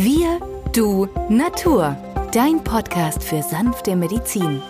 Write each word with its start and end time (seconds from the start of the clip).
Wir, 0.00 0.38
du, 0.72 1.08
Natur. 1.28 1.96
Dein 2.30 2.62
Podcast 2.62 3.20
für 3.20 3.42
sanfte 3.42 3.96
Medizin. 3.96 4.62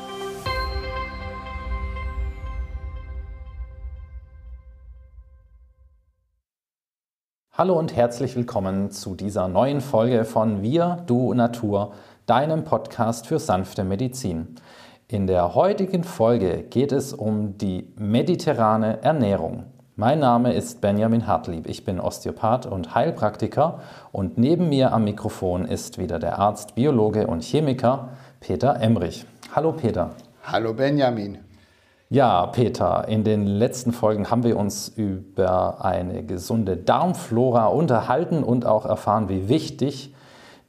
Hallo 7.53 7.79
und 7.79 7.95
herzlich 7.95 8.37
willkommen 8.37 8.91
zu 8.91 9.15
dieser 9.15 9.49
neuen 9.49 9.83
Folge 9.83 10.25
von 10.25 10.63
Wir, 10.63 11.05
du, 11.07 11.35
Natur, 11.35 11.93
deinem 12.25 12.65
Podcast 12.65 13.27
für 13.27 13.39
sanfte 13.39 13.85
Medizin. 13.85 14.55
In 15.09 15.27
der 15.27 15.55
heutigen 15.55 16.05
Folge 16.05 16.63
geht 16.63 16.91
es 16.91 17.13
um 17.13 17.59
die 17.59 17.93
mediterrane 17.97 19.03
Ernährung. 19.03 19.67
Mein 20.01 20.21
Name 20.21 20.53
ist 20.53 20.81
Benjamin 20.81 21.27
Hartlieb. 21.27 21.69
Ich 21.69 21.85
bin 21.85 21.99
Osteopath 21.99 22.67
und 22.67 22.95
Heilpraktiker 22.95 23.81
und 24.13 24.39
neben 24.39 24.69
mir 24.69 24.93
am 24.93 25.03
Mikrofon 25.03 25.65
ist 25.65 25.99
wieder 25.99 26.21
der 26.21 26.39
Arzt, 26.39 26.77
Biologe 26.77 27.27
und 27.27 27.43
Chemiker 27.43 28.11
Peter 28.39 28.81
Emrich. 28.81 29.27
Hallo 29.57 29.73
Peter. 29.73 30.11
Hallo 30.45 30.73
Benjamin. 30.73 31.39
Ja, 32.11 32.47
Peter, 32.47 33.09
in 33.09 33.25
den 33.25 33.45
letzten 33.49 33.91
Folgen 33.91 34.31
haben 34.31 34.45
wir 34.45 34.57
uns 34.57 34.87
über 34.87 35.85
eine 35.85 36.23
gesunde 36.23 36.77
Darmflora 36.77 37.67
unterhalten 37.67 38.45
und 38.45 38.67
auch 38.67 38.87
erfahren, 38.87 39.29
wie 39.29 39.49
wichtig 39.49 40.15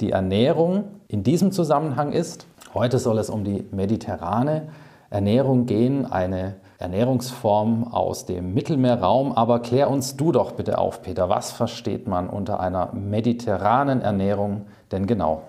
die 0.02 0.10
Ernährung 0.10 0.86
in 1.08 1.22
diesem 1.22 1.52
Zusammenhang 1.52 2.14
ist. 2.14 2.48
Heute 2.74 2.98
soll 2.98 3.20
es 3.20 3.30
um 3.30 3.44
die 3.44 3.64
mediterrane 3.70 4.70
Ernährung 5.10 5.66
gehen, 5.66 6.06
eine 6.06 6.56
Ernährungsform 6.78 7.84
aus 7.86 8.26
dem 8.26 8.54
Mittelmeerraum. 8.54 9.32
Aber 9.34 9.60
klär 9.60 9.90
uns 9.90 10.16
du 10.16 10.32
doch 10.32 10.54
bitte 10.54 10.78
auf, 10.78 11.02
Peter, 11.02 11.30
was 11.30 11.52
versteht 11.52 12.08
man 12.08 12.30
unter 12.30 12.60
einer 12.60 12.94
mediterranen 12.94 14.02
Ernährung 14.02 14.66
denn 14.92 15.08
genau? 15.08 15.44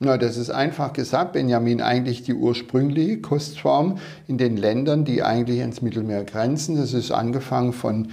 Na, 0.00 0.18
das 0.18 0.36
ist 0.36 0.50
einfach 0.50 0.92
gesagt, 0.92 1.32
Benjamin, 1.32 1.80
eigentlich 1.80 2.24
die 2.24 2.34
ursprüngliche 2.34 3.20
Kostform 3.20 3.98
in 4.26 4.36
den 4.36 4.56
Ländern, 4.56 5.04
die 5.04 5.22
eigentlich 5.22 5.60
ins 5.60 5.80
Mittelmeer 5.80 6.24
grenzen. 6.24 6.76
Das 6.76 6.92
ist 6.92 7.12
angefangen 7.12 7.72
von 7.72 8.08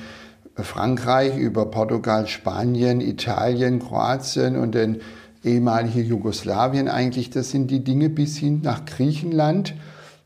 Frankreich 0.55 1.38
über 1.38 1.65
Portugal, 1.65 2.27
Spanien, 2.27 3.02
Italien, 3.02 3.80
Kroatien 3.80 4.58
und 4.58 4.75
den 4.75 5.02
ehemaligen 5.43 6.05
Jugoslawien 6.05 6.88
eigentlich. 6.88 7.31
Das 7.31 7.49
sind 7.49 7.71
die 7.71 7.83
Dinge 7.83 8.09
bis 8.09 8.38
hin 8.38 8.61
nach 8.63 8.86
Griechenland 8.86 9.73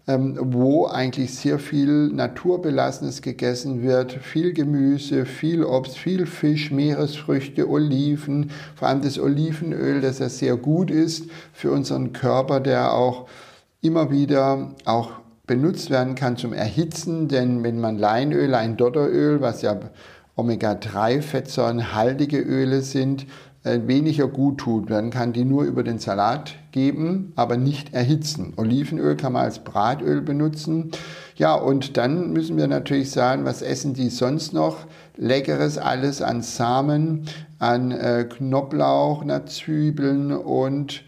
wo 0.07 0.85
eigentlich 0.85 1.33
sehr 1.33 1.57
viel 1.57 2.09
Naturbelassenes 2.09 3.23
gegessen 3.23 3.81
wird, 3.81 4.13
viel 4.13 4.53
Gemüse, 4.53 5.25
viel 5.25 5.63
Obst, 5.63 5.97
viel 5.97 6.27
Fisch, 6.27 6.69
Meeresfrüchte, 6.69 7.67
Oliven, 7.67 8.51
vor 8.75 8.87
allem 8.87 9.01
das 9.01 9.17
Olivenöl, 9.17 10.01
das 10.01 10.19
ja 10.19 10.29
sehr 10.29 10.57
gut 10.57 10.91
ist 10.91 11.27
für 11.53 11.71
unseren 11.71 12.13
Körper, 12.13 12.59
der 12.59 12.93
auch 12.93 13.27
immer 13.81 14.11
wieder 14.11 14.75
auch 14.85 15.13
benutzt 15.47 15.89
werden 15.89 16.13
kann 16.13 16.37
zum 16.37 16.53
Erhitzen, 16.53 17.27
denn 17.27 17.63
wenn 17.63 17.79
man 17.79 17.97
Leinöl, 17.97 18.53
ein 18.53 18.77
Dotteröl, 18.77 19.41
was 19.41 19.63
ja 19.63 19.79
Omega-3-fettsäurenhaltige 20.35 22.39
Öle 22.39 22.81
sind, 22.81 23.25
weniger 23.66 24.27
gut 24.27 24.59
tut. 24.59 24.89
Man 24.89 25.09
kann 25.09 25.33
die 25.33 25.44
nur 25.44 25.63
über 25.63 25.83
den 25.83 25.99
Salat 25.99 26.53
geben, 26.71 27.33
aber 27.35 27.58
nicht 27.58 27.94
erhitzen. 27.94 28.53
Olivenöl 28.57 29.16
kann 29.16 29.33
man 29.33 29.44
als 29.44 29.59
Bratöl 29.59 30.22
benutzen. 30.22 30.91
Ja, 31.35 31.55
und 31.55 31.97
dann 31.97 32.31
müssen 32.31 32.57
wir 32.57 32.67
natürlich 32.67 33.11
sagen, 33.11 33.44
was 33.45 33.61
essen 33.61 33.94
die 33.94 34.09
sonst 34.09 34.53
noch? 34.53 34.85
Leckeres 35.17 35.77
alles 35.77 36.22
an 36.22 36.41
Samen, 36.41 37.25
an 37.59 37.91
äh, 37.91 38.25
Knoblauch, 38.30 39.23
Zwiebeln 39.47 40.31
und 40.31 41.03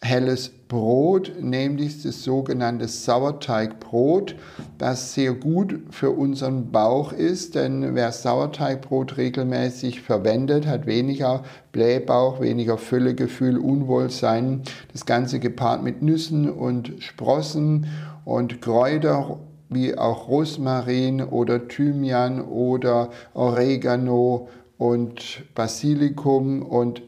helles 0.00 0.50
Brot, 0.68 1.32
nämlich 1.40 2.02
das 2.02 2.22
sogenannte 2.22 2.86
Sauerteigbrot, 2.86 4.36
das 4.78 5.14
sehr 5.14 5.32
gut 5.32 5.80
für 5.90 6.10
unseren 6.10 6.70
Bauch 6.70 7.12
ist, 7.12 7.56
denn 7.56 7.94
wer 7.94 8.12
Sauerteigbrot 8.12 9.16
regelmäßig 9.16 10.02
verwendet, 10.02 10.66
hat 10.66 10.86
weniger 10.86 11.42
Blähbauch, 11.72 12.40
weniger 12.40 12.78
Füllegefühl, 12.78 13.58
Unwohlsein. 13.58 14.62
Das 14.92 15.04
Ganze 15.04 15.40
gepaart 15.40 15.82
mit 15.82 16.02
Nüssen 16.02 16.48
und 16.48 16.92
Sprossen 16.98 17.86
und 18.24 18.62
Kräuter 18.62 19.38
wie 19.70 19.98
auch 19.98 20.28
Rosmarin 20.28 21.22
oder 21.22 21.68
Thymian 21.68 22.40
oder 22.40 23.10
Oregano 23.34 24.48
und 24.78 25.42
Basilikum 25.54 26.62
und 26.62 27.02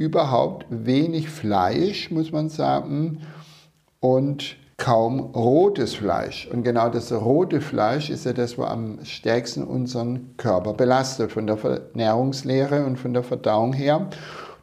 überhaupt 0.00 0.64
wenig 0.70 1.28
Fleisch, 1.28 2.10
muss 2.10 2.32
man 2.32 2.48
sagen, 2.48 3.20
und 4.00 4.56
kaum 4.78 5.20
rotes 5.20 5.94
Fleisch. 5.94 6.48
Und 6.50 6.62
genau 6.62 6.88
das 6.88 7.12
rote 7.12 7.60
Fleisch 7.60 8.08
ist 8.08 8.24
ja 8.24 8.32
das, 8.32 8.56
was 8.56 8.70
am 8.70 9.04
stärksten 9.04 9.62
unseren 9.62 10.38
Körper 10.38 10.72
belastet, 10.72 11.30
von 11.30 11.46
der 11.46 11.58
Ernährungslehre 11.62 12.86
und 12.86 12.98
von 12.98 13.12
der 13.12 13.22
Verdauung 13.22 13.74
her. 13.74 14.08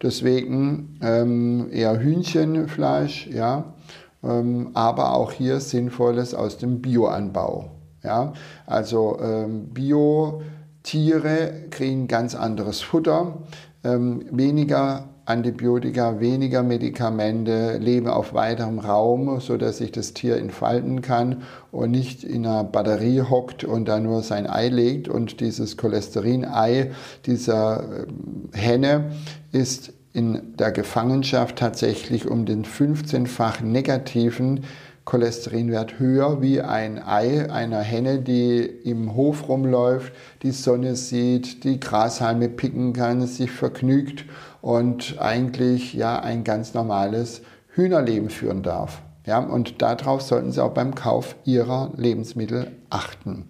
Deswegen 0.01 0.97
ähm, 1.03 1.69
eher 1.71 1.99
Hühnchenfleisch, 1.99 3.27
ja, 3.27 3.75
ähm, 4.23 4.71
aber 4.73 5.15
auch 5.15 5.31
hier 5.31 5.59
Sinnvolles 5.59 6.33
aus 6.33 6.57
dem 6.57 6.81
Bioanbau. 6.81 7.69
Ja. 8.03 8.33
Also 8.65 9.19
ähm, 9.21 9.67
Bio-Tiere 9.71 11.65
kriegen 11.69 12.07
ganz 12.07 12.33
anderes 12.33 12.81
Futter, 12.81 13.37
ähm, 13.83 14.25
weniger 14.31 15.09
Antibiotika, 15.27 16.21
weniger 16.21 16.63
Medikamente, 16.63 17.77
leben 17.79 18.07
auf 18.07 18.33
weiterem 18.33 18.79
Raum, 18.79 19.41
sodass 19.41 19.77
sich 19.77 19.91
das 19.91 20.13
Tier 20.13 20.37
entfalten 20.37 21.01
kann 21.01 21.43
und 21.71 21.91
nicht 21.91 22.23
in 22.23 22.45
einer 22.45 22.63
Batterie 22.63 23.21
hockt 23.21 23.65
und 23.65 23.89
da 23.89 23.99
nur 23.99 24.23
sein 24.23 24.47
Ei 24.47 24.69
legt. 24.69 25.09
Und 25.09 25.41
dieses 25.41 25.75
Cholesterin-Ei 25.75 26.91
dieser 27.25 27.83
ähm, 28.07 28.49
Henne 28.53 29.11
ist 29.51 29.91
in 30.13 30.55
der 30.57 30.71
Gefangenschaft 30.71 31.57
tatsächlich 31.57 32.25
um 32.25 32.45
den 32.45 32.63
15-fach 32.63 33.59
negativen 33.59 34.63
Cholesterinwert 35.07 35.99
höher 35.99 36.41
wie 36.41 36.61
ein 36.61 37.01
Ei 37.01 37.49
einer 37.49 37.79
Henne, 37.79 38.19
die 38.19 38.59
im 38.59 39.15
Hof 39.15 39.47
rumläuft, 39.47 40.11
die 40.43 40.51
Sonne 40.51 40.97
sieht, 40.97 41.63
die 41.63 41.79
Grashalme 41.79 42.49
picken 42.49 42.91
kann, 42.91 43.25
sich 43.25 43.49
vergnügt 43.49 44.25
und 44.61 45.15
eigentlich 45.17 45.93
ja 45.93 46.19
ein 46.19 46.43
ganz 46.43 46.73
normales 46.73 47.41
Hühnerleben 47.69 48.29
führen 48.29 48.63
darf. 48.63 49.01
Ja, 49.25 49.39
und 49.39 49.81
darauf 49.81 50.21
sollten 50.21 50.51
Sie 50.51 50.61
auch 50.61 50.73
beim 50.73 50.93
Kauf 50.93 51.37
Ihrer 51.45 51.93
Lebensmittel 51.95 52.73
achten. 52.89 53.47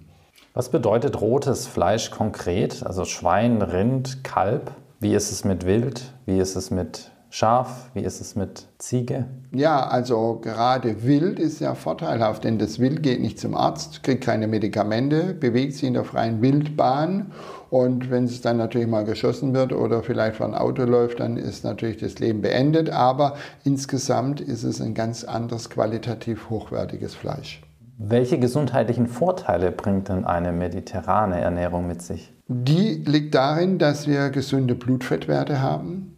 Was 0.54 0.70
bedeutet 0.70 1.20
rotes 1.20 1.66
Fleisch 1.66 2.12
konkret? 2.12 2.84
Also 2.86 3.04
Schwein, 3.04 3.64
Rind, 3.64 4.24
Kalb? 4.24 4.70
Wie 5.00 5.16
ist 5.16 5.32
es 5.32 5.44
mit 5.44 5.66
Wild? 5.66 6.14
Wie 6.28 6.38
ist 6.38 6.56
es 6.56 6.70
mit 6.70 7.10
Schaf? 7.30 7.90
Wie 7.94 8.02
ist 8.02 8.22
es 8.22 8.36
mit 8.36 8.68
Ziege? 8.78 9.26
Ja, 9.52 9.86
also 9.88 10.40
gerade 10.42 11.04
Wild 11.04 11.40
ist 11.40 11.60
ja 11.60 11.76
vorteilhaft, 11.76 12.44
denn 12.44 12.58
das 12.58 12.80
Wild 12.80 13.04
geht 13.04 13.22
nicht 13.22 13.40
zum 13.40 13.56
Arzt, 13.56 14.04
kriegt 14.04 14.24
keine 14.24 14.48
Medikamente, 14.48 15.34
bewegt 15.34 15.74
sich 15.74 15.84
in 15.84 15.94
der 15.94 16.06
freien 16.06 16.42
Wildbahn 16.42 17.32
und 17.70 18.10
wenn 18.10 18.26
es 18.26 18.42
dann 18.42 18.58
natürlich 18.58 18.88
mal 18.88 19.04
geschossen 19.04 19.54
wird 19.54 19.74
oder 19.74 20.04
vielleicht 20.04 20.38
vor 20.38 20.46
ein 20.46 20.56
Auto 20.56 20.84
läuft, 20.84 21.20
dann 21.20 21.38
ist 21.38 21.64
natürlich 21.64 21.98
das 21.98 22.20
Leben 22.20 22.42
beendet. 22.42 22.90
Aber 22.90 23.36
insgesamt 23.64 24.40
ist 24.40 24.64
es 24.64 24.82
ein 24.82 24.94
ganz 24.94 25.24
anderes 25.24 25.70
qualitativ 25.70 26.50
hochwertiges 26.50 27.14
Fleisch. 27.14 27.62
Welche 27.98 28.40
gesundheitlichen 28.40 29.08
Vorteile 29.08 29.72
bringt 29.72 30.10
denn 30.10 30.24
eine 30.24 30.52
mediterrane 30.52 31.42
Ernährung 31.42 31.88
mit 31.88 32.02
sich? 32.02 32.34
Die 32.48 33.04
liegt 33.06 33.36
darin, 33.36 33.80
dass 33.80 34.08
wir 34.08 34.30
gesunde 34.30 34.76
Blutfettwerte 34.76 35.62
haben, 35.62 36.17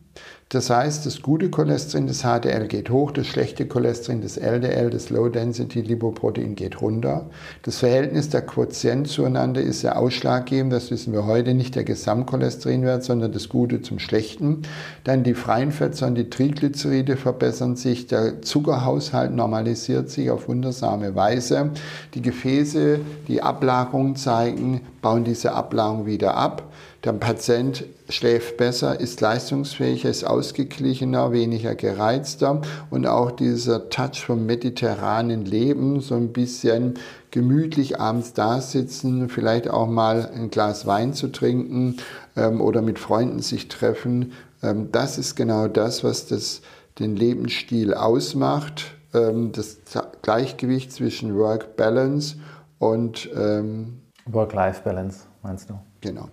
das 0.50 0.72
heißt, 0.72 1.06
das 1.06 1.22
gute 1.22 1.51
Cholesterin, 1.51 2.07
das 2.07 2.24
HDL 2.24 2.68
geht 2.68 2.90
hoch, 2.90 3.12
das 3.12 3.28
schlechte 3.28 3.68
Cholesterin, 3.68 4.24
das 4.24 4.36
LDL, 4.36 4.90
das 4.90 5.12
Low 5.12 5.30
Density 5.30 5.81
Lipoprotein 5.81 6.56
geht 6.56 6.81
runter. 6.81 7.30
Das 7.62 7.78
Verhältnis 7.78 8.30
der 8.30 8.42
Quotient 8.42 9.07
zueinander 9.07 9.62
ist 9.62 9.84
ja 9.84 9.96
ausschlaggebend, 9.96 10.74
das 10.74 10.90
wissen 10.90 11.13
wir 11.13 11.28
heute, 11.28 11.54
nicht 11.54 11.75
der 11.75 11.84
Gesamtcholesterinwert, 11.84 13.04
sondern 13.04 13.31
das 13.31 13.48
Gute 13.48 13.84
zum 13.84 14.00
Schlechten. 14.00 14.63
Dann 15.04 15.24
die 15.24 15.36
freien 15.36 15.72
Fettsäuren, 15.72 16.16
die 16.16 16.31
Triglyceride 16.31 17.16
verbessern 17.16 17.75
sich, 17.75 18.07
der 18.07 18.42
Zuckerhaushalt 18.42 19.31
normalisiert 19.31 20.10
sich 20.10 20.31
auf 20.31 20.48
wundersame 20.48 21.13
Weise. 21.13 21.69
Die 22.16 22.24
Gefäße, 22.24 23.01
die 23.28 23.44
Ablagerungen 23.44 24.16
zeigen, 24.16 24.81
bauen 25.04 25.25
diese 25.25 25.51
Ablagerung 25.51 26.07
wieder 26.07 26.36
ab. 26.36 26.63
Der 27.06 27.13
Patient 27.13 27.86
schläft 28.10 28.57
besser, 28.57 29.00
ist 29.00 29.22
leistungsfähiger, 29.22 30.10
ist 30.10 30.25
ausgeglichener, 30.25 31.31
weniger 31.31 31.74
gereizter 31.74 32.62
und 32.90 33.07
auch 33.07 33.31
dieser 33.31 33.90
Touch 33.90 34.25
vom 34.25 34.46
mediterranen 34.46 35.46
Leben, 35.46 36.01
so 36.01 36.16
ein 36.16 36.34
bisschen 36.34 36.96
gemütlich 37.31 38.01
abends 38.01 38.34
da 38.34 38.60
sitzen, 38.60 39.30
vielleicht 39.30 39.69
auch 39.69 39.88
mal 39.88 40.30
ein 40.36 40.50
Glas 40.50 40.86
Wein 40.88 41.13
zu 41.13 41.30
trinken 41.30 41.98
ähm, 42.36 42.60
oder 42.60 42.81
mit 42.81 43.00
Freunden 43.00 43.40
sich 43.40 43.69
treffen, 43.69 44.34
ähm, 44.62 44.92
das 44.92 45.18
ist 45.18 45.36
genau 45.36 45.68
das, 45.68 46.04
was 46.04 46.28
das, 46.28 46.62
den 47.00 47.16
Lebensstil 47.16 47.94
ausmacht, 47.94 48.94
ähm, 49.13 49.51
das 49.54 49.78
Gleichgewicht 50.22 50.92
zwischen 50.92 51.38
Work-Balance 51.38 52.36
und 52.78 53.30
ähm, 53.36 54.01
Work-Life-Balance, 54.25 55.22
meinst 55.42 55.69
du? 55.69 55.80
Genau. 56.01 56.30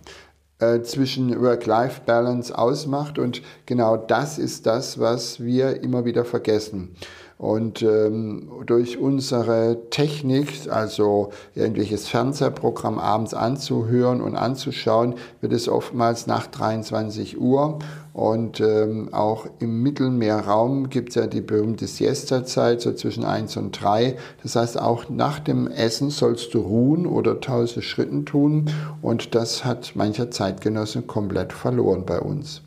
Äh, 0.59 0.81
zwischen 0.81 1.39
Work-Life-Balance 1.43 2.57
ausmacht. 2.57 3.19
Und 3.19 3.43
genau 3.67 3.99
das 3.99 4.39
ist 4.39 4.65
das, 4.65 4.99
was 4.99 5.39
wir 5.39 5.83
immer 5.83 6.07
wieder 6.07 6.25
vergessen. 6.25 6.97
Und 7.39 7.83
ähm, 7.83 8.49
durch 8.65 8.97
unsere 8.97 9.77
Technik, 9.91 10.49
also 10.71 11.33
irgendwelches 11.55 12.09
Fernsehprogramm 12.09 12.99
abends 12.99 13.35
anzuhören 13.35 14.23
und 14.23 14.37
anzuschauen, 14.37 15.17
wird 15.43 15.53
es 15.53 15.69
oftmals 15.69 16.27
nach 16.27 16.47
23 16.47 17.39
Uhr. 17.39 17.79
Und 18.15 18.61
ähm, 18.61 19.13
auch 19.13 19.47
im 19.59 19.83
Mittelmeerraum 19.83 20.89
gibt 20.89 21.11
es 21.11 21.17
ja 21.17 21.27
die 21.27 21.43
berühmte 21.43 21.87
Siesta-Zeit, 21.87 22.81
so 22.81 22.95
zwischen 22.95 23.27
1 23.27 23.59
und 23.59 23.79
3. 23.79 24.17
Das 24.43 24.57
heißt, 24.57 24.81
auch 24.81 25.11
nach 25.11 25.39
dem 25.39 25.67
Essen 25.67 26.09
sollst 26.09 26.55
du 26.55 26.61
ruhen 26.61 27.05
oder 27.05 27.43
tausend 27.43 27.85
Schritten 27.85 28.25
tun. 28.25 28.71
Und 29.03 29.35
das 29.35 29.67
hat 29.67 29.93
mancher 29.95 30.31
Zeitgenosse 30.31 31.03
komplett 31.03 31.53
verloren 31.53 32.07
bei 32.07 32.19
uns. 32.19 32.63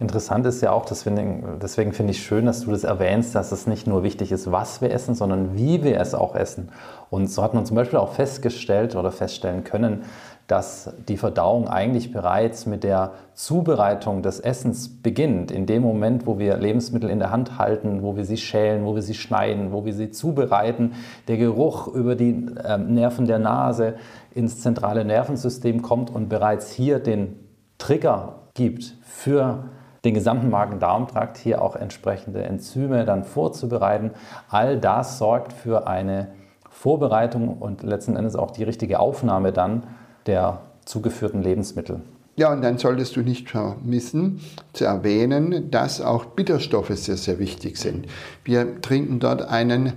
Interessant 0.00 0.44
ist 0.46 0.60
ja 0.60 0.72
auch, 0.72 0.86
deswegen, 0.86 1.58
deswegen 1.62 1.92
finde 1.92 2.12
ich 2.12 2.22
schön, 2.22 2.46
dass 2.46 2.62
du 2.62 2.70
das 2.72 2.82
erwähnst, 2.82 3.34
dass 3.34 3.52
es 3.52 3.68
nicht 3.68 3.86
nur 3.86 4.02
wichtig 4.02 4.32
ist, 4.32 4.50
was 4.50 4.80
wir 4.80 4.90
essen, 4.90 5.14
sondern 5.14 5.56
wie 5.56 5.84
wir 5.84 6.00
es 6.00 6.14
auch 6.14 6.34
essen. 6.34 6.70
Und 7.10 7.28
so 7.28 7.42
hat 7.44 7.54
man 7.54 7.64
zum 7.64 7.76
Beispiel 7.76 7.98
auch 7.98 8.12
festgestellt 8.12 8.96
oder 8.96 9.12
feststellen 9.12 9.62
können, 9.62 10.02
dass 10.48 10.92
die 11.08 11.16
Verdauung 11.16 11.68
eigentlich 11.68 12.12
bereits 12.12 12.66
mit 12.66 12.84
der 12.84 13.12
Zubereitung 13.34 14.20
des 14.20 14.40
Essens 14.40 14.88
beginnt. 14.88 15.50
In 15.50 15.64
dem 15.64 15.82
Moment, 15.82 16.26
wo 16.26 16.38
wir 16.38 16.56
Lebensmittel 16.56 17.08
in 17.08 17.18
der 17.18 17.30
Hand 17.30 17.58
halten, 17.58 18.02
wo 18.02 18.16
wir 18.16 18.24
sie 18.24 18.36
schälen, 18.36 18.84
wo 18.84 18.94
wir 18.94 19.02
sie 19.02 19.14
schneiden, 19.14 19.72
wo 19.72 19.84
wir 19.84 19.94
sie 19.94 20.10
zubereiten, 20.10 20.92
der 21.28 21.38
Geruch 21.38 21.86
über 21.86 22.14
die 22.14 22.46
ähm, 22.64 22.92
Nerven 22.92 23.26
der 23.26 23.38
Nase 23.38 23.94
ins 24.34 24.60
zentrale 24.60 25.04
Nervensystem 25.04 25.80
kommt 25.80 26.10
und 26.10 26.28
bereits 26.28 26.72
hier 26.72 26.98
den 26.98 27.36
Trigger 27.78 28.40
gibt 28.54 28.96
für 29.02 29.64
den 30.04 30.14
gesamten 30.14 30.50
Magen-Darm-Trakt, 30.50 31.38
hier 31.38 31.62
auch 31.62 31.76
entsprechende 31.76 32.42
Enzyme 32.42 33.04
dann 33.04 33.24
vorzubereiten. 33.24 34.10
All 34.48 34.78
das 34.78 35.18
sorgt 35.18 35.52
für 35.52 35.86
eine 35.86 36.28
Vorbereitung 36.70 37.56
und 37.58 37.82
letzten 37.82 38.16
Endes 38.16 38.36
auch 38.36 38.50
die 38.50 38.64
richtige 38.64 39.00
Aufnahme 39.00 39.52
dann 39.52 39.84
der 40.26 40.60
zugeführten 40.84 41.42
Lebensmittel. 41.42 42.00
Ja, 42.36 42.52
und 42.52 42.62
dann 42.62 42.78
solltest 42.78 43.14
du 43.14 43.20
nicht 43.20 43.48
vermissen 43.50 44.40
zu 44.72 44.84
erwähnen, 44.84 45.70
dass 45.70 46.00
auch 46.00 46.24
Bitterstoffe 46.24 46.90
sehr, 46.90 47.16
sehr 47.16 47.38
wichtig 47.38 47.76
sind. 47.78 48.06
Wir 48.42 48.80
trinken 48.80 49.20
dort 49.20 49.42
einen 49.42 49.92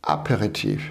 Aperitif. 0.00 0.90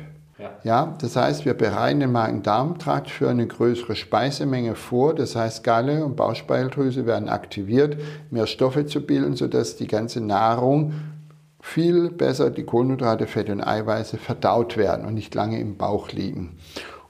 Ja. 0.63 0.95
das 0.99 1.15
heißt, 1.15 1.45
wir 1.45 1.53
bereiten 1.53 1.99
den 1.99 2.11
Magen-Darm-Trakt 2.11 3.09
für 3.09 3.29
eine 3.29 3.47
größere 3.47 3.95
Speisemenge 3.95 4.75
vor. 4.75 5.13
Das 5.13 5.35
heißt, 5.35 5.63
Galle 5.63 6.03
und 6.05 6.15
Bauchspeicheldrüse 6.15 7.05
werden 7.05 7.29
aktiviert, 7.29 7.97
mehr 8.29 8.47
Stoffe 8.47 8.85
zu 8.85 9.01
bilden, 9.01 9.35
sodass 9.35 9.75
die 9.75 9.88
ganze 9.88 10.21
Nahrung 10.21 10.93
viel 11.61 12.09
besser, 12.09 12.49
die 12.49 12.63
Kohlenhydrate, 12.63 13.27
Fette 13.27 13.51
und 13.51 13.61
Eiweiße 13.61 14.17
verdaut 14.17 14.77
werden 14.77 15.05
und 15.05 15.13
nicht 15.13 15.33
lange 15.35 15.59
im 15.59 15.77
Bauch 15.77 16.11
liegen. 16.11 16.57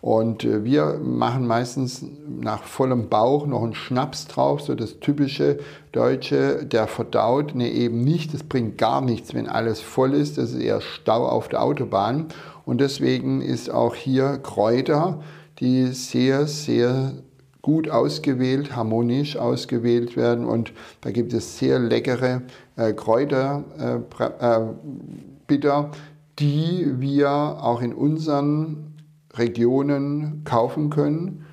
Und 0.01 0.43
äh, 0.43 0.63
wir 0.63 0.99
machen 1.03 1.45
meistens 1.45 2.03
nach 2.27 2.63
vollem 2.63 3.07
Bauch 3.07 3.45
noch 3.45 3.63
einen 3.63 3.75
Schnaps 3.75 4.27
drauf, 4.27 4.61
so 4.61 4.73
das 4.73 4.99
typische 4.99 5.59
Deutsche, 5.91 6.65
der 6.65 6.87
verdaut, 6.87 7.53
ne 7.53 7.71
eben 7.71 8.03
nicht, 8.03 8.33
das 8.33 8.43
bringt 8.43 8.79
gar 8.79 9.01
nichts, 9.01 9.35
wenn 9.35 9.47
alles 9.47 9.79
voll 9.79 10.13
ist, 10.13 10.39
das 10.39 10.53
ist 10.53 10.61
eher 10.61 10.81
Stau 10.81 11.27
auf 11.27 11.49
der 11.49 11.61
Autobahn. 11.61 12.25
Und 12.65 12.81
deswegen 12.81 13.41
ist 13.41 13.69
auch 13.69 13.93
hier 13.93 14.39
Kräuter, 14.39 15.19
die 15.59 15.87
sehr, 15.87 16.47
sehr 16.47 17.13
gut 17.61 17.89
ausgewählt, 17.89 18.75
harmonisch 18.75 19.37
ausgewählt 19.37 20.17
werden. 20.17 20.45
Und 20.45 20.73
da 21.01 21.11
gibt 21.11 21.33
es 21.33 21.59
sehr 21.59 21.77
leckere 21.77 22.41
äh, 22.75 22.93
Kräuter, 22.93 23.63
äh, 23.79 24.23
äh, 24.43 25.83
die 26.39 26.99
wir 26.99 27.29
auch 27.29 27.81
in 27.81 27.93
unseren 27.93 28.90
Regionen 29.33 30.43
kaufen 30.43 30.89
können. 30.89 31.45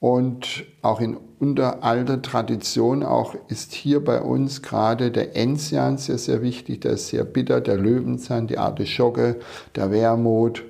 Und 0.00 0.64
auch 0.82 1.00
in 1.00 1.16
unter 1.38 1.82
alter 1.82 2.22
Tradition 2.22 3.02
auch 3.02 3.34
ist 3.48 3.72
hier 3.72 4.02
bei 4.02 4.20
uns 4.20 4.62
gerade 4.62 5.10
der 5.10 5.36
Enzian 5.36 5.98
sehr, 5.98 6.18
sehr 6.18 6.42
wichtig. 6.42 6.82
Der 6.82 6.92
ist 6.92 7.08
sehr 7.08 7.24
bitter, 7.24 7.60
der 7.60 7.76
Löwenzahn, 7.76 8.46
die 8.46 8.58
Artischocke, 8.58 9.40
der 9.74 9.90
Wermut, 9.90 10.62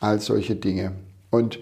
all 0.00 0.20
solche 0.20 0.56
Dinge. 0.56 0.92
Und 1.30 1.60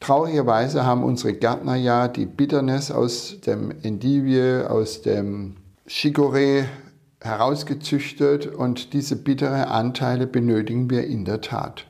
traurigerweise 0.00 0.84
haben 0.84 1.04
unsere 1.04 1.32
Gärtner 1.32 1.76
ja 1.76 2.08
die 2.08 2.26
Bitterness 2.26 2.90
aus 2.90 3.40
dem 3.40 3.72
Endivie, 3.82 4.64
aus 4.66 5.02
dem 5.02 5.56
Chicorée 5.88 6.64
herausgezüchtet 7.20 8.46
und 8.46 8.92
diese 8.94 9.16
bittere 9.16 9.68
Anteile 9.68 10.26
benötigen 10.26 10.90
wir 10.90 11.06
in 11.06 11.24
der 11.24 11.40
Tat. 11.40 11.86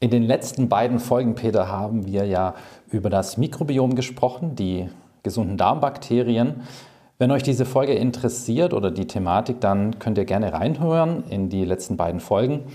In 0.00 0.10
den 0.10 0.22
letzten 0.22 0.68
beiden 0.68 1.00
Folgen, 1.00 1.34
Peter, 1.34 1.66
haben 1.66 2.06
wir 2.06 2.24
ja 2.24 2.54
über 2.88 3.10
das 3.10 3.36
Mikrobiom 3.36 3.96
gesprochen, 3.96 4.54
die 4.54 4.88
gesunden 5.24 5.56
Darmbakterien. 5.56 6.62
Wenn 7.18 7.32
euch 7.32 7.42
diese 7.42 7.64
Folge 7.64 7.94
interessiert 7.94 8.74
oder 8.74 8.92
die 8.92 9.08
Thematik, 9.08 9.60
dann 9.60 9.98
könnt 9.98 10.16
ihr 10.16 10.24
gerne 10.24 10.52
reinhören 10.52 11.24
in 11.28 11.48
die 11.48 11.64
letzten 11.64 11.96
beiden 11.96 12.20
Folgen. 12.20 12.66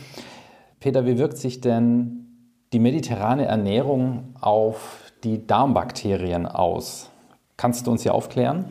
Peter, 0.82 1.06
wie 1.06 1.18
wirkt 1.18 1.38
sich 1.38 1.62
denn 1.62 2.28
die 2.74 2.80
mediterrane 2.80 3.46
Ernährung 3.46 4.36
auf 4.42 5.14
die 5.24 5.48
Darmbakterien 5.48 6.46
aus? 6.46 7.10
Kannst 7.56 7.88
du 7.88 7.92
uns 7.92 8.04
hier 8.04 8.16
aufklären? 8.16 8.66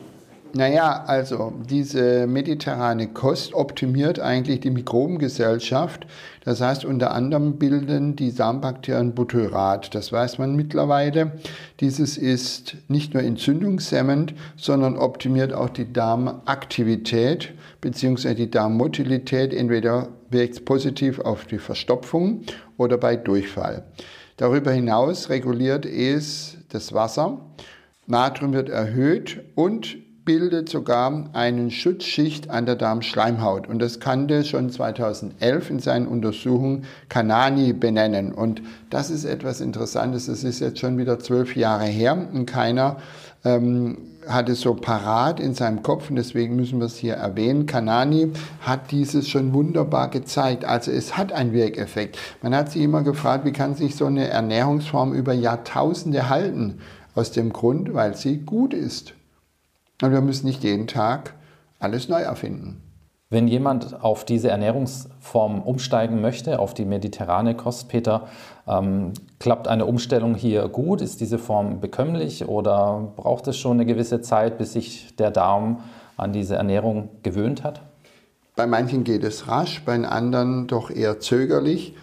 Naja, 0.55 1.03
also 1.07 1.51
diese 1.67 2.27
mediterrane 2.27 3.07
Kost 3.07 3.55
optimiert 3.55 4.19
eigentlich 4.19 4.59
die 4.59 4.69
Mikrobengesellschaft. 4.69 6.05
Das 6.45 6.61
heißt, 6.61 6.85
unter 6.85 7.11
anderem 7.11 7.57
bilden 7.57 8.15
die 8.15 8.35
Darmbakterien 8.35 9.15
Butyrat. 9.15 9.95
Das 9.95 10.11
weiß 10.11 10.37
man 10.37 10.55
mittlerweile. 10.55 11.31
Dieses 11.79 12.19
ist 12.19 12.77
nicht 12.87 13.15
nur 13.15 13.23
entzündungshemmend, 13.23 14.35
sondern 14.55 14.95
optimiert 14.95 15.53
auch 15.53 15.69
die 15.69 15.91
Darmaktivität 15.91 17.53
bzw. 17.81 18.35
die 18.35 18.51
Darmmotilität. 18.51 19.55
Entweder 19.55 20.09
wirkt 20.29 20.53
es 20.53 20.63
positiv 20.63 21.19
auf 21.19 21.45
die 21.45 21.57
Verstopfung 21.57 22.41
oder 22.77 22.99
bei 22.99 23.15
Durchfall. 23.15 23.85
Darüber 24.37 24.71
hinaus 24.71 25.29
reguliert 25.29 25.87
es 25.87 26.57
das 26.69 26.93
Wasser. 26.93 27.39
Natrium 28.05 28.53
wird 28.53 28.69
erhöht 28.69 29.41
und 29.55 29.97
bildet 30.25 30.69
sogar 30.69 31.29
eine 31.33 31.69
Schutzschicht 31.69 32.49
an 32.49 32.65
der 32.65 32.75
Darmschleimhaut. 32.75 33.67
Und 33.67 33.79
das 33.79 33.99
kannte 33.99 34.43
schon 34.45 34.69
2011 34.69 35.69
in 35.69 35.79
seinen 35.79 36.07
Untersuchungen 36.07 36.85
Kanani 37.09 37.73
benennen. 37.73 38.31
Und 38.31 38.61
das 38.89 39.09
ist 39.09 39.25
etwas 39.25 39.59
Interessantes. 39.61 40.27
Das 40.27 40.43
ist 40.43 40.59
jetzt 40.59 40.79
schon 40.79 40.97
wieder 40.97 41.19
zwölf 41.19 41.55
Jahre 41.55 41.85
her 41.85 42.27
und 42.33 42.45
keiner 42.45 42.97
ähm, 43.43 43.97
hat 44.27 44.47
es 44.47 44.61
so 44.61 44.73
parat 44.73 45.39
in 45.39 45.53
seinem 45.53 45.83
Kopf 45.83 46.09
und 46.09 46.15
deswegen 46.15 46.55
müssen 46.55 46.79
wir 46.79 46.85
es 46.85 46.95
hier 46.95 47.15
erwähnen. 47.15 47.65
Kanani 47.65 48.31
hat 48.61 48.91
dieses 48.91 49.27
schon 49.27 49.53
wunderbar 49.53 50.09
gezeigt. 50.09 50.63
Also 50.63 50.91
es 50.91 51.17
hat 51.17 51.33
einen 51.33 51.51
Wirkeffekt. 51.51 52.17
Man 52.41 52.55
hat 52.55 52.71
sich 52.71 52.81
immer 52.81 53.03
gefragt, 53.03 53.45
wie 53.45 53.51
kann 53.51 53.75
sich 53.75 53.95
so 53.95 54.05
eine 54.05 54.29
Ernährungsform 54.29 55.13
über 55.13 55.33
Jahrtausende 55.33 56.29
halten? 56.29 56.79
Aus 57.15 57.31
dem 57.31 57.53
Grund, 57.53 57.93
weil 57.93 58.15
sie 58.15 58.39
gut 58.39 58.73
ist. 58.73 59.13
Und 60.03 60.11
wir 60.11 60.19
müssen 60.19 60.47
nicht 60.47 60.65
jeden 60.65 60.85
Tag 60.85 61.33
alles 61.79 62.09
neu 62.09 62.19
erfinden. 62.19 62.81
Wenn 63.29 63.47
jemand 63.47 64.03
auf 64.03 64.25
diese 64.25 64.49
Ernährungsform 64.49 65.61
umsteigen 65.61 66.19
möchte, 66.19 66.59
auf 66.59 66.73
die 66.73 66.83
mediterrane 66.83 67.55
Kost, 67.55 67.87
Peter, 67.87 68.27
ähm, 68.67 69.13
klappt 69.39 69.69
eine 69.69 69.85
Umstellung 69.85 70.35
hier 70.35 70.67
gut? 70.67 70.99
Ist 70.99 71.21
diese 71.21 71.39
Form 71.39 71.79
bekömmlich 71.79 72.49
oder 72.49 73.13
braucht 73.15 73.47
es 73.47 73.55
schon 73.55 73.77
eine 73.77 73.85
gewisse 73.85 74.19
Zeit, 74.19 74.57
bis 74.57 74.73
sich 74.73 75.15
der 75.15 75.31
Darm 75.31 75.79
an 76.17 76.33
diese 76.33 76.57
Ernährung 76.57 77.07
gewöhnt 77.23 77.63
hat? 77.63 77.79
Bei 78.57 78.67
manchen 78.67 79.05
geht 79.05 79.23
es 79.23 79.47
rasch, 79.47 79.85
bei 79.85 79.95
anderen 80.05 80.67
doch 80.67 80.91
eher 80.91 81.21
zögerlich. 81.21 81.95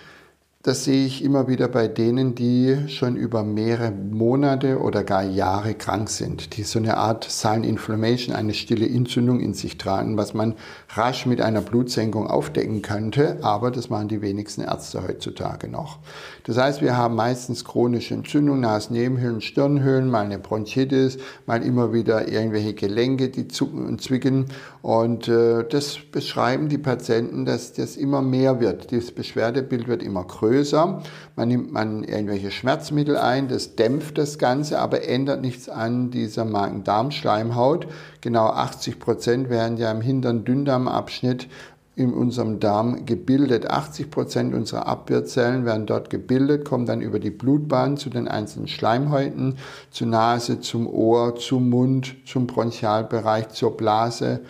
Das 0.62 0.84
sehe 0.84 1.06
ich 1.06 1.24
immer 1.24 1.48
wieder 1.48 1.68
bei 1.68 1.88
denen, 1.88 2.34
die 2.34 2.76
schon 2.88 3.16
über 3.16 3.44
mehrere 3.44 3.92
Monate 3.92 4.78
oder 4.78 5.04
gar 5.04 5.22
Jahre 5.22 5.72
krank 5.72 6.10
sind, 6.10 6.54
die 6.54 6.64
so 6.64 6.78
eine 6.78 6.98
Art 6.98 7.24
Silent 7.24 7.64
Inflammation, 7.64 8.36
eine 8.36 8.52
stille 8.52 8.86
Entzündung 8.86 9.40
in 9.40 9.54
sich 9.54 9.78
tragen, 9.78 10.18
was 10.18 10.34
man 10.34 10.56
rasch 10.90 11.24
mit 11.24 11.40
einer 11.40 11.62
Blutsenkung 11.62 12.26
aufdecken 12.26 12.82
könnte, 12.82 13.38
aber 13.40 13.70
das 13.70 13.88
machen 13.88 14.08
die 14.08 14.20
wenigsten 14.20 14.60
Ärzte 14.60 15.02
heutzutage 15.02 15.66
noch. 15.66 15.98
Das 16.44 16.58
heißt, 16.58 16.82
wir 16.82 16.94
haben 16.94 17.14
meistens 17.14 17.64
chronische 17.64 18.12
Entzündungen, 18.12 18.60
Nasennebenhöhlen, 18.60 19.40
Stirnhöhlen, 19.40 20.10
mal 20.10 20.26
eine 20.26 20.38
Bronchitis, 20.38 21.16
mal 21.46 21.62
immer 21.62 21.94
wieder 21.94 22.28
irgendwelche 22.28 22.74
Gelenke, 22.74 23.30
die 23.30 23.48
zucken 23.48 23.86
und 23.86 24.02
zwicken 24.02 24.44
und 24.82 25.26
äh, 25.26 25.64
das 25.66 25.96
beschreiben 26.12 26.68
die 26.68 26.76
Patienten, 26.76 27.46
dass 27.46 27.72
das 27.72 27.96
immer 27.96 28.20
mehr 28.20 28.60
wird. 28.60 28.92
Das 28.92 29.10
Beschwerdebild 29.10 29.88
wird 29.88 30.02
immer 30.02 30.24
größer 30.24 30.49
größer. 30.50 31.00
Man 31.36 31.48
nimmt 31.48 31.72
man 31.72 32.02
irgendwelche 32.02 32.50
Schmerzmittel 32.50 33.16
ein, 33.16 33.48
das 33.48 33.76
dämpft 33.76 34.18
das 34.18 34.38
Ganze, 34.38 34.80
aber 34.80 35.06
ändert 35.06 35.40
nichts 35.40 35.68
an 35.68 36.10
dieser 36.10 36.44
Magen-Darm-Schleimhaut. 36.44 37.86
Genau 38.20 38.46
80 38.48 38.98
Prozent 38.98 39.48
werden 39.48 39.76
ja 39.76 39.90
im 39.92 40.00
hinteren 40.00 40.44
Dünndarmabschnitt 40.44 41.48
in 41.94 42.12
unserem 42.12 42.60
Darm 42.60 43.04
gebildet. 43.06 43.70
80 43.70 44.10
Prozent 44.10 44.54
unserer 44.54 44.86
Abwehrzellen 44.86 45.64
werden 45.64 45.86
dort 45.86 46.10
gebildet, 46.10 46.64
kommen 46.64 46.86
dann 46.86 47.00
über 47.00 47.20
die 47.20 47.30
Blutbahn 47.30 47.96
zu 47.96 48.10
den 48.10 48.26
einzelnen 48.26 48.68
Schleimhäuten, 48.68 49.56
zur 49.90 50.06
Nase, 50.06 50.60
zum 50.60 50.88
Ohr, 50.88 51.36
zum 51.36 51.68
Mund, 51.68 52.16
zum 52.26 52.46
Bronchialbereich, 52.46 53.50
zur 53.50 53.76
Blase 53.76 54.40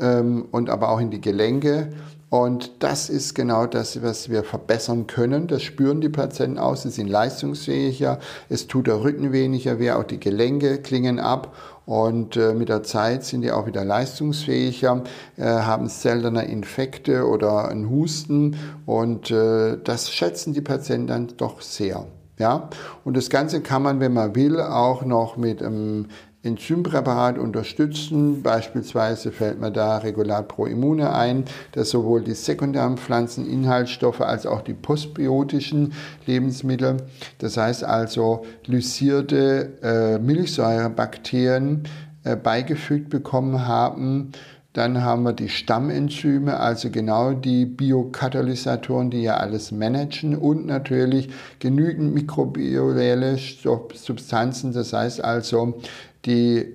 ähm, 0.00 0.46
und 0.50 0.70
aber 0.70 0.90
auch 0.90 1.00
in 1.00 1.10
die 1.10 1.20
Gelenke. 1.20 1.88
Und 2.30 2.82
das 2.82 3.08
ist 3.08 3.34
genau 3.34 3.66
das, 3.66 4.02
was 4.02 4.28
wir 4.28 4.44
verbessern 4.44 5.06
können. 5.06 5.46
Das 5.46 5.62
spüren 5.62 6.02
die 6.02 6.10
Patienten 6.10 6.58
aus. 6.58 6.82
Sie 6.82 6.90
sind 6.90 7.08
leistungsfähiger. 7.08 8.18
Es 8.50 8.66
tut 8.66 8.86
der 8.86 9.02
Rücken 9.02 9.32
weniger 9.32 9.78
weh. 9.78 9.92
Auch 9.92 10.04
die 10.04 10.20
Gelenke 10.20 10.78
klingen 10.78 11.20
ab. 11.20 11.56
Und 11.86 12.36
äh, 12.36 12.52
mit 12.52 12.68
der 12.68 12.82
Zeit 12.82 13.24
sind 13.24 13.40
die 13.40 13.50
auch 13.50 13.64
wieder 13.64 13.82
leistungsfähiger, 13.82 15.04
äh, 15.38 15.44
haben 15.44 15.88
seltener 15.88 16.44
Infekte 16.44 17.26
oder 17.26 17.68
einen 17.68 17.88
Husten. 17.88 18.56
Und 18.84 19.30
äh, 19.30 19.78
das 19.82 20.10
schätzen 20.10 20.52
die 20.52 20.60
Patienten 20.60 21.06
dann 21.06 21.28
doch 21.38 21.62
sehr. 21.62 22.04
Ja? 22.38 22.68
Und 23.04 23.16
das 23.16 23.30
Ganze 23.30 23.62
kann 23.62 23.82
man, 23.82 24.00
wenn 24.00 24.12
man 24.12 24.34
will, 24.34 24.60
auch 24.60 25.02
noch 25.02 25.38
mit 25.38 25.62
einem 25.62 26.08
Enzympräparat 26.42 27.36
unterstützen. 27.36 28.42
Beispielsweise 28.42 29.32
fällt 29.32 29.60
mir 29.60 29.72
da 29.72 29.98
Regulat 29.98 30.48
Pro 30.48 30.66
Immune 30.66 31.12
ein, 31.12 31.44
das 31.72 31.90
sowohl 31.90 32.22
die 32.22 32.34
sekundären 32.34 32.96
Pflanzeninhaltsstoffe 32.96 34.20
als 34.20 34.46
auch 34.46 34.62
die 34.62 34.74
postbiotischen 34.74 35.94
Lebensmittel, 36.26 36.98
das 37.38 37.56
heißt 37.56 37.84
also 37.84 38.44
lysierte 38.66 39.72
äh, 39.82 40.18
Milchsäurebakterien 40.18 41.84
äh, 42.24 42.36
beigefügt 42.36 43.10
bekommen 43.10 43.66
haben. 43.66 44.32
Dann 44.74 45.02
haben 45.02 45.22
wir 45.22 45.32
die 45.32 45.48
Stammenzyme, 45.48 46.58
also 46.60 46.90
genau 46.90 47.32
die 47.32 47.64
Biokatalysatoren, 47.64 49.10
die 49.10 49.22
ja 49.22 49.38
alles 49.38 49.72
managen 49.72 50.36
und 50.36 50.66
natürlich 50.66 51.30
genügend 51.58 52.12
mikrobielle 52.14 53.38
Substanzen, 53.38 54.72
das 54.72 54.92
heißt 54.92 55.24
also 55.24 55.80
die 56.26 56.66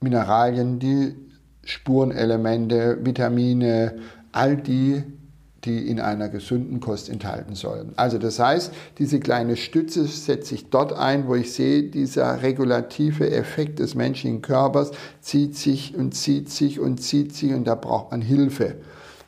Mineralien, 0.00 0.78
die 0.78 1.14
Spurenelemente, 1.64 2.98
Vitamine, 3.02 3.98
all 4.32 4.56
die, 4.56 5.02
die 5.64 5.88
in 5.88 6.00
einer 6.00 6.28
gesunden 6.28 6.80
Kost 6.80 7.08
enthalten 7.08 7.54
sollen. 7.54 7.92
Also 7.96 8.18
das 8.18 8.38
heißt, 8.38 8.72
diese 8.98 9.20
kleine 9.20 9.56
Stütze 9.56 10.04
setze 10.06 10.54
ich 10.54 10.70
dort 10.70 10.92
ein, 10.92 11.28
wo 11.28 11.34
ich 11.34 11.52
sehe, 11.52 11.84
dieser 11.84 12.42
regulative 12.42 13.30
Effekt 13.30 13.78
des 13.78 13.94
menschlichen 13.94 14.42
Körpers 14.42 14.90
zieht 15.20 15.56
sich 15.56 15.94
und 15.96 16.14
zieht 16.14 16.50
sich 16.50 16.80
und 16.80 16.98
zieht 16.98 17.34
sich 17.34 17.52
und 17.52 17.64
da 17.64 17.74
braucht 17.74 18.10
man 18.10 18.22
Hilfe. 18.22 18.76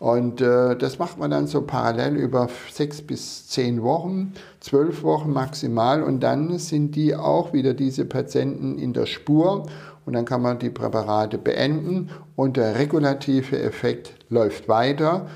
Und 0.01 0.41
äh, 0.41 0.77
das 0.77 0.99
macht 0.99 1.19
man 1.19 1.31
dann 1.31 1.47
so 1.47 1.63
parallel 1.63 2.17
über 2.17 2.49
sechs 2.71 3.01
bis 3.01 3.49
zehn 3.49 3.83
Wochen, 3.83 4.35
zwölf 4.61 5.03
Wochen 5.03 5.33
maximal. 5.33 6.03
Und 6.03 6.21
dann 6.21 6.59
sind 6.59 6.95
die 6.95 7.17
auch 7.17 7.55
wieder 7.55 7.73
diese 7.73 8.05
Patienten 8.05 8.79
in 8.79 8.93
der 8.93 9.07
Spur. 9.07 9.67
Und 10.05 10.13
dann 10.13 10.27
kann 10.27 10.43
man 10.43 10.59
die 10.59 10.69
Präparate 10.69 11.39
beenden 11.39 12.11
und 12.37 12.59
der 12.59 12.79
regulative 12.79 13.59
Effekt 13.59 14.13
läuft 14.29 14.69
weiter. 14.69 15.27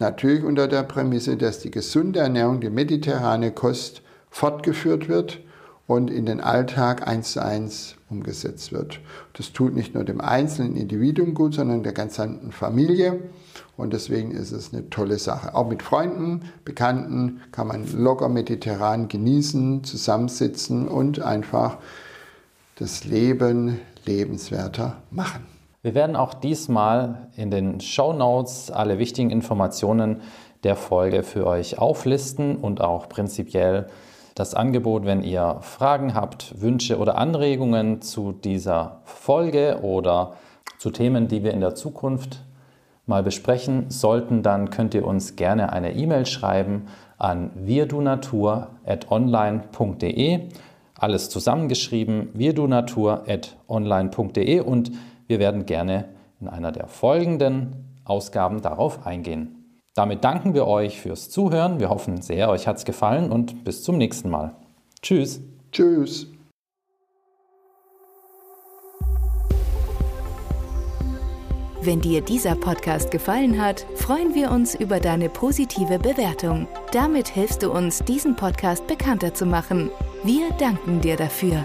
Natürlich 0.00 0.42
unter 0.42 0.66
der 0.66 0.82
Prämisse, 0.82 1.36
dass 1.36 1.58
die 1.58 1.70
gesunde 1.70 2.20
Ernährung, 2.20 2.60
die 2.62 2.70
mediterrane 2.70 3.52
Kost 3.52 4.00
fortgeführt 4.30 5.10
wird 5.10 5.40
und 5.86 6.10
in 6.10 6.24
den 6.24 6.40
Alltag 6.40 7.06
eins 7.06 7.32
zu 7.32 7.44
eins 7.44 7.96
umgesetzt 8.08 8.72
wird. 8.72 9.00
Das 9.34 9.52
tut 9.52 9.74
nicht 9.74 9.94
nur 9.94 10.04
dem 10.04 10.22
einzelnen 10.22 10.76
Individuum 10.76 11.34
gut, 11.34 11.52
sondern 11.52 11.82
der 11.82 11.92
ganzen 11.92 12.50
Familie. 12.50 13.20
Und 13.76 13.92
deswegen 13.92 14.30
ist 14.30 14.52
es 14.52 14.72
eine 14.72 14.88
tolle 14.88 15.18
Sache. 15.18 15.54
Auch 15.54 15.68
mit 15.68 15.82
Freunden, 15.82 16.48
Bekannten 16.64 17.42
kann 17.52 17.66
man 17.66 17.86
locker 17.92 18.30
mediterran 18.30 19.08
genießen, 19.08 19.84
zusammensitzen 19.84 20.88
und 20.88 21.20
einfach 21.20 21.76
das 22.76 23.04
Leben 23.04 23.80
lebenswerter 24.06 25.02
machen. 25.10 25.49
Wir 25.82 25.94
werden 25.94 26.14
auch 26.14 26.34
diesmal 26.34 27.28
in 27.36 27.50
den 27.50 27.80
Show 27.80 28.12
Notes 28.12 28.70
alle 28.70 28.98
wichtigen 28.98 29.30
Informationen 29.30 30.20
der 30.62 30.76
Folge 30.76 31.22
für 31.22 31.46
euch 31.46 31.78
auflisten 31.78 32.56
und 32.56 32.82
auch 32.82 33.08
prinzipiell 33.08 33.86
das 34.34 34.54
Angebot, 34.54 35.06
wenn 35.06 35.22
ihr 35.22 35.56
Fragen 35.62 36.12
habt, 36.14 36.60
Wünsche 36.60 36.98
oder 36.98 37.16
Anregungen 37.16 38.02
zu 38.02 38.32
dieser 38.32 39.00
Folge 39.04 39.78
oder 39.80 40.34
zu 40.76 40.90
Themen, 40.90 41.28
die 41.28 41.44
wir 41.44 41.52
in 41.52 41.60
der 41.60 41.74
Zukunft 41.74 42.44
mal 43.06 43.22
besprechen 43.22 43.86
sollten, 43.88 44.42
dann 44.42 44.68
könnt 44.68 44.92
ihr 44.92 45.06
uns 45.06 45.36
gerne 45.36 45.72
eine 45.72 45.94
E-Mail 45.94 46.26
schreiben 46.26 46.88
an 47.16 47.52
wirdunatur.online.de. 47.54 50.40
Alles 50.94 51.30
zusammengeschrieben, 51.30 52.28
wirdunatur.online.de 52.34 54.60
und 54.60 54.92
wir 55.30 55.38
werden 55.38 55.64
gerne 55.64 56.06
in 56.40 56.48
einer 56.48 56.72
der 56.72 56.88
folgenden 56.88 58.00
Ausgaben 58.04 58.62
darauf 58.62 59.06
eingehen. 59.06 59.80
Damit 59.94 60.24
danken 60.24 60.54
wir 60.54 60.66
euch 60.66 61.00
fürs 61.00 61.30
Zuhören. 61.30 61.78
Wir 61.78 61.88
hoffen 61.88 62.20
sehr, 62.20 62.50
euch 62.50 62.66
hat 62.66 62.78
es 62.78 62.84
gefallen 62.84 63.30
und 63.30 63.62
bis 63.62 63.84
zum 63.84 63.96
nächsten 63.96 64.28
Mal. 64.28 64.56
Tschüss. 65.02 65.40
Tschüss. 65.70 66.26
Wenn 71.82 72.00
dir 72.00 72.20
dieser 72.20 72.56
Podcast 72.56 73.10
gefallen 73.10 73.62
hat, 73.62 73.86
freuen 73.94 74.34
wir 74.34 74.50
uns 74.50 74.74
über 74.74 74.98
deine 74.98 75.28
positive 75.28 75.98
Bewertung. 75.98 76.66
Damit 76.92 77.28
hilfst 77.28 77.62
du 77.62 77.70
uns, 77.70 78.00
diesen 78.00 78.34
Podcast 78.34 78.86
bekannter 78.88 79.32
zu 79.32 79.46
machen. 79.46 79.90
Wir 80.24 80.50
danken 80.58 81.00
dir 81.00 81.16
dafür. 81.16 81.64